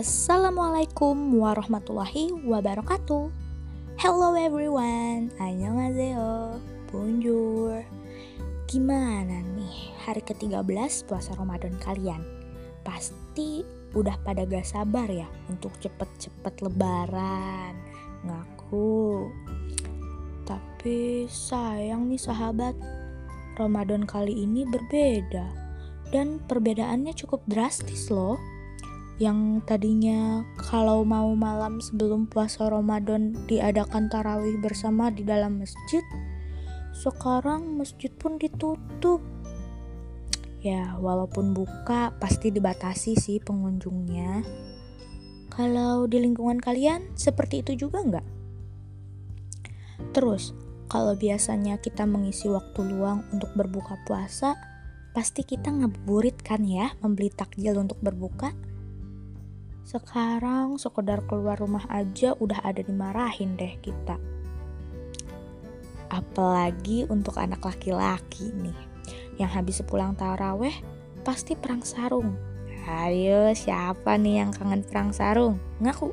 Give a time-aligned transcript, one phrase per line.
[0.00, 1.12] Assalamualaikum
[1.44, 3.28] warahmatullahi wabarakatuh.
[4.00, 6.56] Hello everyone, annyeonghaseyo,
[6.88, 7.84] bonjour.
[8.64, 12.24] Gimana nih hari ke-13 puasa Ramadan kalian?
[12.80, 13.60] Pasti
[13.92, 17.76] udah pada gak sabar ya untuk cepet-cepet lebaran.
[18.24, 19.28] Ngaku.
[20.48, 22.72] Tapi sayang nih sahabat
[23.60, 25.44] Ramadan kali ini berbeda.
[26.08, 28.40] Dan perbedaannya cukup drastis loh
[29.20, 36.00] yang tadinya kalau mau malam sebelum puasa Ramadan diadakan tarawih bersama di dalam masjid,
[36.96, 39.20] sekarang masjid pun ditutup.
[40.64, 44.40] Ya, walaupun buka pasti dibatasi sih pengunjungnya.
[45.52, 48.26] Kalau di lingkungan kalian seperti itu juga nggak?
[50.16, 50.56] Terus,
[50.88, 54.56] kalau biasanya kita mengisi waktu luang untuk berbuka puasa,
[55.12, 58.69] pasti kita ngeburit kan ya membeli takjil untuk berbuka?
[59.84, 64.20] Sekarang sekedar keluar rumah aja udah ada dimarahin deh kita.
[66.10, 68.76] Apalagi untuk anak laki-laki nih,
[69.38, 70.74] yang habis pulang taraweh
[71.22, 72.34] pasti perang sarung.
[72.90, 75.62] Ayo, siapa nih yang kangen perang sarung?
[75.78, 76.10] Ngaku.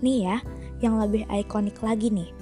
[0.00, 0.36] Nih ya,
[0.80, 2.32] yang lebih ikonik lagi nih.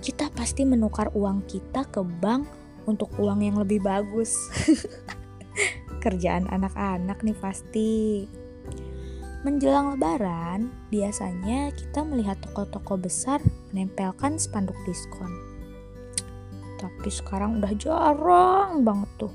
[0.00, 2.48] Kita pasti menukar uang kita ke bank
[2.88, 4.34] untuk uang yang lebih bagus.
[6.02, 7.92] Kerjaan anak-anak nih pasti.
[9.42, 13.42] Menjelang lebaran, biasanya kita melihat toko-toko besar
[13.74, 15.34] menempelkan spanduk diskon.
[16.78, 19.34] Tapi sekarang udah jarang banget tuh.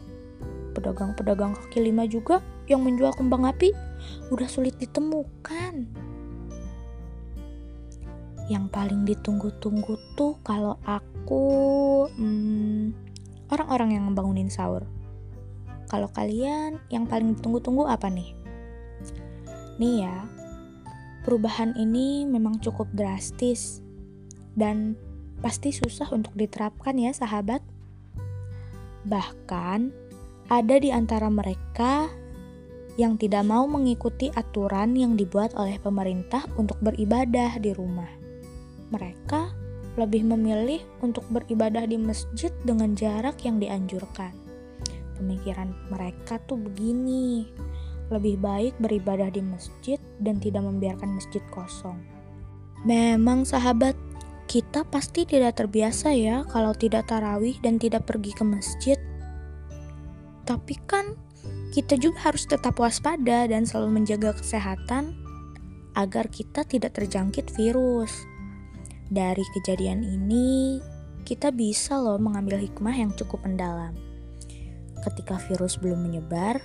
[0.71, 2.39] Pedagang-pedagang kaki lima juga
[2.71, 3.75] yang menjual kembang api
[4.31, 5.91] udah sulit ditemukan.
[8.47, 11.43] Yang paling ditunggu-tunggu tuh kalau aku
[12.15, 12.95] hmm,
[13.51, 14.87] orang-orang yang membangunin sahur.
[15.91, 18.46] Kalau kalian yang paling ditunggu-tunggu apa nih?
[19.77, 20.25] Nih ya,
[21.21, 23.81] perubahan ini memang cukup drastis
[24.57, 24.97] dan
[25.37, 27.61] pasti susah untuk diterapkan ya sahabat.
[29.05, 29.79] Bahkan
[30.49, 32.09] ada di antara mereka
[32.97, 38.09] yang tidak mau mengikuti aturan yang dibuat oleh pemerintah untuk beribadah di rumah.
[38.89, 39.53] Mereka
[39.97, 44.33] lebih memilih untuk beribadah di masjid dengan jarak yang dianjurkan.
[45.17, 47.49] Pemikiran mereka tuh begini,
[48.07, 51.99] lebih baik beribadah di masjid dan tidak membiarkan masjid kosong.
[52.87, 53.97] Memang sahabat,
[54.47, 58.99] kita pasti tidak terbiasa ya kalau tidak tarawih dan tidak pergi ke masjid.
[60.47, 61.19] Tapi kan
[61.75, 65.11] kita juga harus tetap waspada dan selalu menjaga kesehatan
[65.99, 68.13] agar kita tidak terjangkit virus.
[69.11, 70.79] Dari kejadian ini,
[71.27, 73.91] kita bisa loh mengambil hikmah yang cukup mendalam.
[75.03, 76.63] Ketika virus belum menyebar,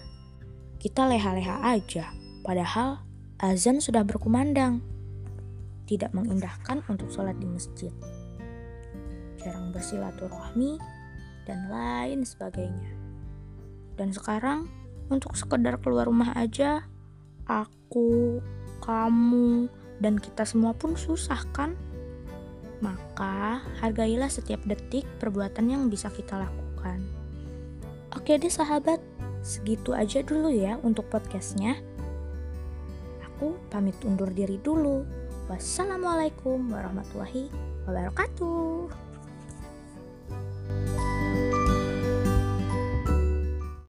[0.82, 2.10] kita leha-leha aja,
[2.42, 3.06] padahal
[3.38, 4.82] azan sudah berkumandang.
[5.86, 7.94] Tidak mengindahkan untuk sholat di masjid.
[9.38, 10.82] Jarang bersilaturahmi,
[11.46, 12.98] dan lain sebagainya.
[13.94, 14.66] Dan sekarang,
[15.06, 16.82] untuk sekedar keluar rumah aja,
[17.46, 18.42] aku,
[18.82, 19.70] kamu,
[20.02, 21.78] dan kita semua pun susah kan?
[22.82, 27.06] Maka, hargailah setiap detik perbuatan yang bisa kita lakukan.
[28.18, 28.98] Oke deh sahabat,
[29.42, 31.74] Segitu aja dulu ya untuk podcastnya.
[33.26, 35.02] Aku pamit undur diri dulu.
[35.50, 37.50] Wassalamualaikum warahmatullahi
[37.84, 39.11] wabarakatuh.